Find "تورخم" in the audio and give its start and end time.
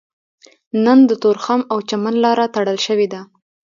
1.23-1.61